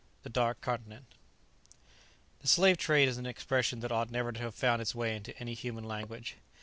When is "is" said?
3.07-3.19